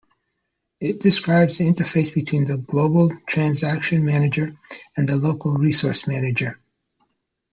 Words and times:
It 0.79 0.99
describes 0.99 1.59
the 1.59 1.65
interface 1.71 2.11
between 2.15 2.45
the 2.45 2.57
global 2.57 3.15
transaction 3.27 4.03
manager 4.03 4.57
and 4.97 5.07
the 5.07 5.15
local 5.15 5.53
resource 5.53 6.07
manager. 6.07 6.59